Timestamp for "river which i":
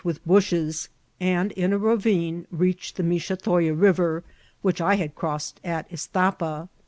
3.79-4.95